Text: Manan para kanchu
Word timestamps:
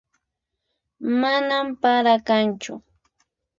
Manan 1.19 1.67
para 1.81 2.13
kanchu 2.27 2.73